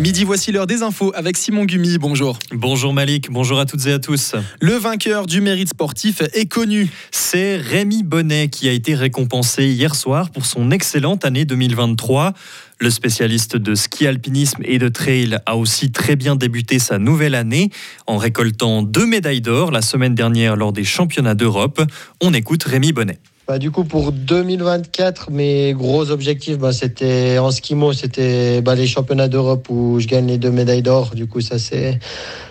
[0.00, 1.98] Midi, voici l'heure des infos avec Simon Gumi.
[1.98, 2.38] Bonjour.
[2.52, 4.36] Bonjour Malik, bonjour à toutes et à tous.
[4.60, 6.88] Le vainqueur du mérite sportif est connu.
[7.10, 12.32] C'est Rémi Bonnet qui a été récompensé hier soir pour son excellente année 2023.
[12.78, 17.34] Le spécialiste de ski alpinisme et de trail a aussi très bien débuté sa nouvelle
[17.34, 17.70] année
[18.06, 21.82] en récoltant deux médailles d'or la semaine dernière lors des championnats d'Europe.
[22.20, 23.18] On écoute Rémi Bonnet.
[23.48, 28.86] Bah, du coup, pour 2024, mes gros objectifs, bah, c'était en skimo, c'était bah, les
[28.86, 31.12] championnats d'Europe où je gagne les deux médailles d'or.
[31.14, 31.98] Du coup, ça c'est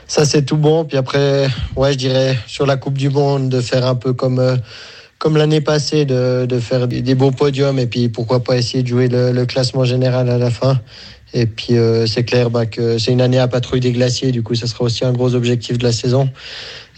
[0.08, 0.86] ça c'est tout bon.
[0.86, 4.40] Puis après, ouais, je dirais sur la Coupe du Monde de faire un peu comme
[4.40, 4.56] euh,
[5.20, 8.88] comme l'année passée, de, de, faire des beaux podiums et puis pourquoi pas essayer de
[8.88, 10.80] jouer le, le classement général à la fin.
[11.34, 14.42] Et puis euh, c'est clair bah, que c'est une année à patrouille des glaciers, du
[14.42, 16.30] coup ça sera aussi un gros objectif de la saison.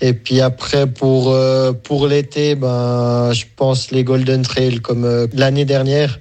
[0.01, 5.27] Et puis après pour euh, pour l'été, ben je pense les Golden Trail comme euh,
[5.33, 6.19] l'année dernière.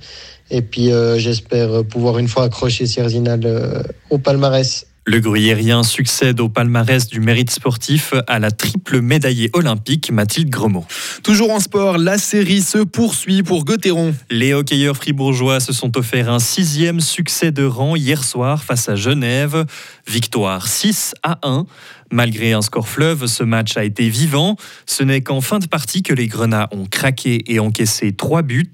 [0.50, 4.86] Et puis j'espère pouvoir une fois accrocher Sierzinal au palmarès.
[5.09, 10.84] Le gruyérien succède au palmarès du mérite sportif à la triple médaillée olympique Mathilde Gremaud.
[11.22, 14.14] Toujours en sport, la série se poursuit pour Gauthieron.
[14.28, 18.97] Les hockeyeurs fribourgeois se sont offerts un sixième succès de rang hier soir face à
[18.97, 19.64] Genève.
[20.06, 21.64] Victoire 6 à 1.
[22.11, 24.56] Malgré un score fleuve, ce match a été vivant.
[24.87, 28.70] Ce n'est qu'en fin de partie que les Grenats ont craqué et encaissé trois buts.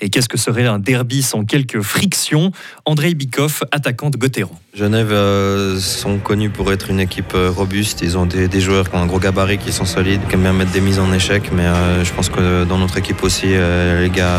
[0.00, 2.52] Et qu'est-ce que serait un derby sans quelques frictions?
[2.86, 4.56] André Bikoff, attaquant de Gauthieron.
[4.72, 8.02] Genève euh, sont connus pour être une équipe euh, robuste.
[8.02, 10.52] Ils ont des, joueurs qui ont un gros gabarit, qui sont solides, qui aiment bien
[10.52, 11.50] mettre des mises en échec.
[11.52, 14.38] Mais euh, je pense que dans notre équipe aussi, les gars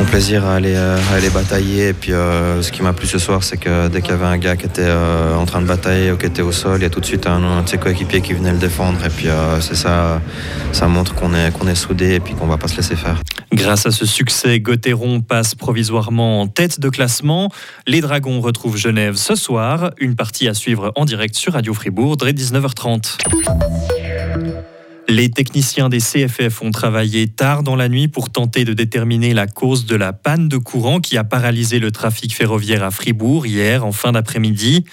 [0.00, 1.88] ont plaisir à aller, à aller batailler.
[1.88, 4.38] Et puis ce qui m'a plu ce soir, c'est que dès qu'il y avait un
[4.38, 6.90] gars qui était en train de batailler ou qui était au sol, il y a
[6.90, 9.04] tout de suite un un de ses coéquipiers qui venait le défendre.
[9.04, 10.20] Et puis euh, c'est ça,
[10.72, 13.20] ça montre qu'on est, qu'on est soudé et puis qu'on va pas se laisser faire.
[13.52, 17.50] Grâce à ce succès, Gauthieron passe provisoirement en tête de classement.
[17.86, 19.90] Les Dragons retrouvent Genève ce soir.
[19.98, 23.18] Une partie à suivre en direct sur Radio Fribourg dès 19h30.
[25.14, 29.46] Les techniciens des CFF ont travaillé tard dans la nuit pour tenter de déterminer la
[29.46, 33.84] cause de la panne de courant qui a paralysé le trafic ferroviaire à Fribourg hier
[33.84, 34.86] en fin d'après-midi.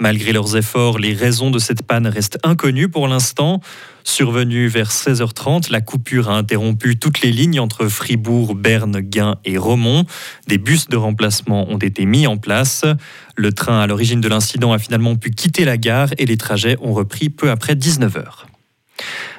[0.00, 3.60] Malgré leurs efforts, les raisons de cette panne restent inconnues pour l'instant.
[4.02, 9.58] Survenue vers 16h30, la coupure a interrompu toutes les lignes entre Fribourg, Berne, Gain et
[9.58, 10.06] Romont.
[10.46, 12.86] Des bus de remplacement ont été mis en place.
[13.36, 16.78] Le train à l'origine de l'incident a finalement pu quitter la gare et les trajets
[16.80, 18.46] ont repris peu après 19h.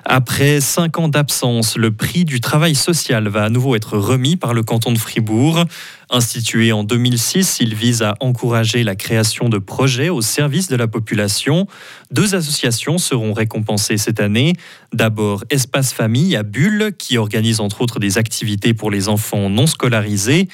[0.06, 4.54] Après cinq ans d'absence, le prix du travail social va à nouveau être remis par
[4.54, 5.66] le canton de Fribourg.
[6.10, 10.88] Institué en 2006, il vise à encourager la création de projets au service de la
[10.88, 11.68] population.
[12.12, 14.54] Deux associations seront récompensées cette année.
[14.94, 19.68] D'abord Espace Famille à Bulle, qui organise entre autres des activités pour les enfants non
[19.68, 20.48] scolarisés.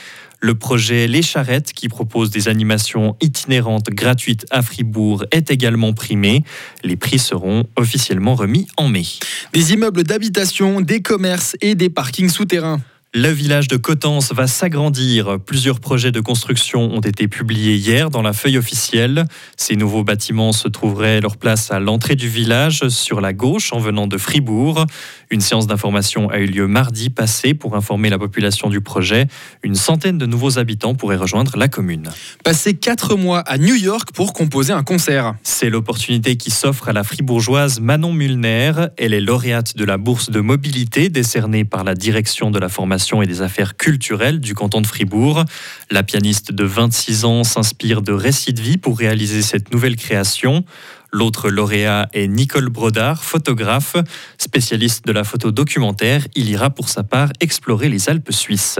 [0.44, 6.44] Le projet Les Charrettes, qui propose des animations itinérantes gratuites à Fribourg, est également primé.
[6.84, 9.06] Les prix seront officiellement remis en mai.
[9.54, 12.82] Des immeubles d'habitation, des commerces et des parkings souterrains.
[13.16, 15.38] Le village de Cotence va s'agrandir.
[15.40, 19.26] Plusieurs projets de construction ont été publiés hier dans la feuille officielle.
[19.56, 23.78] Ces nouveaux bâtiments se trouveraient leur place à l'entrée du village, sur la gauche, en
[23.78, 24.88] venant de Fribourg.
[25.30, 29.28] Une séance d'information a eu lieu mardi passé pour informer la population du projet.
[29.62, 32.10] Une centaine de nouveaux habitants pourraient rejoindre la commune.
[32.44, 35.36] Passer quatre mois à New York pour composer un concert.
[35.44, 38.72] C'est l'opportunité qui s'offre à la fribourgeoise Manon Mulner.
[38.98, 43.03] Elle est lauréate de la bourse de mobilité décernée par la direction de la formation
[43.12, 45.44] et des affaires culturelles du canton de Fribourg.
[45.92, 50.64] La pianiste de 26 ans s'inspire de récits de vie pour réaliser cette nouvelle création.
[51.12, 53.98] L'autre lauréat est Nicole Brodard, photographe,
[54.38, 56.26] spécialiste de la photo documentaire.
[56.36, 58.80] Il ira pour sa part explorer les Alpes suisses.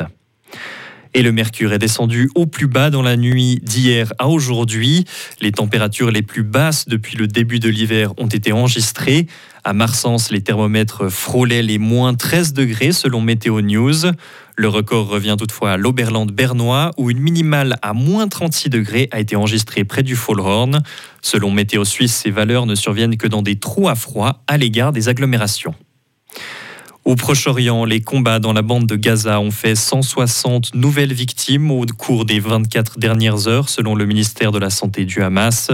[1.14, 5.06] Et le mercure est descendu au plus bas dans la nuit d'hier à aujourd'hui.
[5.42, 9.28] Les températures les plus basses depuis le début de l'hiver ont été enregistrées.
[9.64, 14.12] À Marsens, les thermomètres frôlaient les moins 13 degrés selon Météo News.
[14.56, 19.20] Le record revient toutefois à l'Oberland bernois où une minimale à moins 36 degrés a
[19.20, 20.82] été enregistrée près du Fallhorn.
[21.22, 24.92] Selon Météo Suisse, ces valeurs ne surviennent que dans des trous à froid à l'égard
[24.92, 25.76] des agglomérations.
[27.06, 31.86] Au Proche-Orient, les combats dans la bande de Gaza ont fait 160 nouvelles victimes au
[31.86, 35.70] cours des 24 dernières heures, selon le ministère de la Santé du Hamas.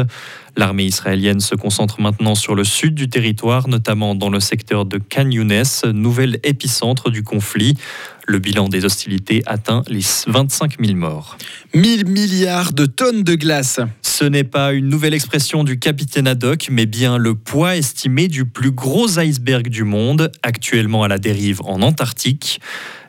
[0.58, 4.98] L'armée israélienne se concentre maintenant sur le sud du territoire, notamment dans le secteur de
[4.98, 7.78] Khan Younes, nouvel épicentre du conflit.
[8.26, 11.38] Le bilan des hostilités atteint les 25 000 morts.
[11.76, 13.80] 1000 milliards de tonnes de glace.
[14.20, 18.44] Ce n'est pas une nouvelle expression du capitaine Haddock, mais bien le poids estimé du
[18.44, 22.60] plus gros iceberg du monde, actuellement à la dérive en Antarctique.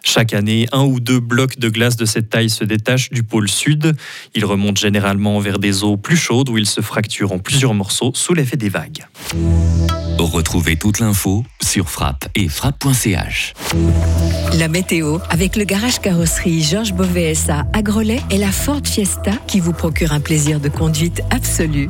[0.03, 3.49] Chaque année, un ou deux blocs de glace de cette taille se détachent du pôle
[3.49, 3.95] sud.
[4.35, 8.13] Ils remontent généralement vers des eaux plus chaudes où ils se fracturent en plusieurs morceaux
[8.15, 9.07] sous l'effet des vagues.
[10.19, 13.55] Retrouvez toute l'info sur frappe et frappe.ch.
[14.59, 19.61] La météo avec le garage carrosserie Georges Beauvais à Grelais et la Ford Fiesta qui
[19.61, 21.89] vous procure un plaisir de conduite absolu.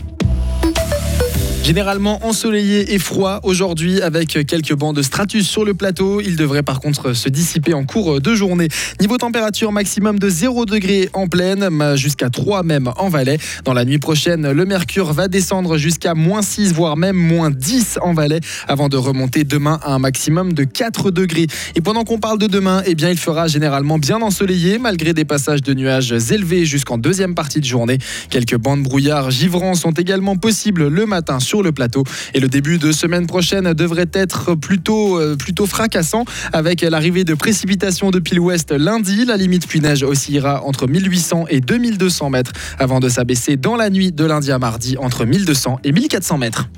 [1.62, 6.20] Généralement ensoleillé et froid aujourd'hui avec quelques bancs de stratus sur le plateau.
[6.20, 8.68] Il devrait par contre se dissiper en cours de journée.
[9.00, 13.38] Niveau température maximum de 0 degré en plaine, jusqu'à 3 même en Valais.
[13.64, 18.00] Dans la nuit prochaine, le mercure va descendre jusqu'à moins 6 voire même moins 10
[18.02, 21.46] en Valais avant de remonter demain à un maximum de 4 degrés.
[21.76, 25.26] Et pendant qu'on parle de demain, eh bien il fera généralement bien ensoleillé malgré des
[25.26, 27.98] passages de nuages élevés jusqu'en deuxième partie de journée.
[28.30, 32.04] Quelques bandes brouillard givrants sont également possibles le matin le plateau.
[32.34, 37.34] Et le début de semaine prochaine devrait être plutôt, euh, plutôt fracassant avec l'arrivée de
[37.34, 39.24] précipitations de pile ouest lundi.
[39.24, 44.12] La limite pluie-neige oscillera entre 1800 et 2200 mètres avant de s'abaisser dans la nuit
[44.12, 46.68] de lundi à mardi entre 1200 et 1400 mètres.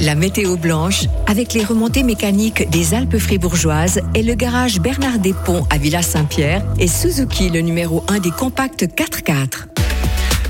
[0.00, 5.66] La météo blanche avec les remontées mécaniques des Alpes fribourgeoises et le garage Bernard Despont
[5.70, 9.77] à Villa Saint-Pierre et Suzuki le numéro 1 des compacts 4x4.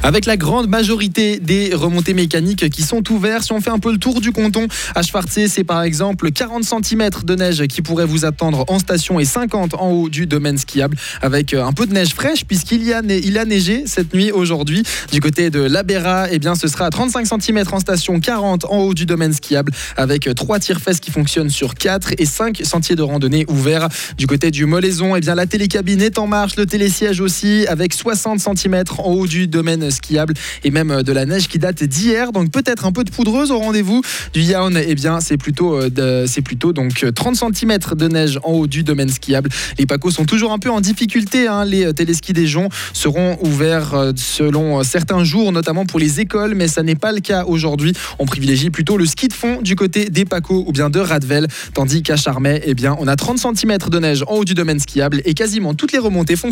[0.05, 3.91] Avec la grande majorité des remontées mécaniques qui sont ouvertes, si on fait un peu
[3.91, 8.25] le tour du canton, à c'est par exemple 40 cm de neige qui pourrait vous
[8.25, 11.93] attendre en station et 50 en haut du domaine skiable avec euh, un peu de
[11.93, 14.85] neige fraîche puisqu'il y a, neigé cette nuit aujourd'hui.
[15.13, 18.79] Du côté de l'Abera, eh bien, ce sera à 35 cm en station, 40 en
[18.79, 23.03] haut du domaine skiable avec 3 tire-fesses qui fonctionnent sur 4 et 5 sentiers de
[23.03, 23.89] randonnée ouverts.
[24.17, 27.93] Du côté du Molaison, eh bien, la télécabine est en marche, le télésiège aussi avec
[27.93, 31.83] 60 cm en haut du domaine skiable et même euh, de la neige qui date
[31.83, 32.33] d'hier.
[32.33, 34.03] Donc peut-être un peu de poudreuse au rendez-vous
[34.33, 34.73] du Yaon.
[34.77, 38.83] Eh bien, c'est plutôt, euh, c'est plutôt donc 30 cm de neige en haut du
[38.83, 39.51] domaine skiable.
[39.79, 41.47] Les Pacos sont toujours un peu en difficulté.
[41.47, 41.65] Hein.
[41.65, 46.69] Les euh, téléskis des Joncs seront ouverts selon certains jours, notamment pour les écoles, mais
[46.69, 47.93] ça n'est pas le cas aujourd'hui.
[48.19, 51.47] On privilégie plutôt le ski de fond du côté des Pacos ou bien de Radvel,
[51.75, 54.81] tandis qu'à Charmey, eh bien, on a 30 cm de neige en haut du domaine
[54.81, 56.49] skiable et quasiment toutes les remontées fonctionnent